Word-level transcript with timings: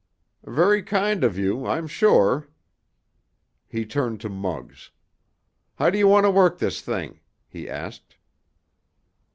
"Very 0.47 0.81
kind 0.81 1.23
of 1.23 1.37
you, 1.37 1.67
I'm 1.67 1.85
sure." 1.85 2.47
He 3.67 3.85
turned 3.85 4.19
to 4.21 4.29
Muggs. 4.29 4.89
"How 5.75 5.91
do 5.91 5.99
you 5.99 6.07
want 6.07 6.23
to 6.23 6.31
work 6.31 6.57
this 6.57 6.81
thing?" 6.81 7.19
he 7.47 7.69
asked. 7.69 8.15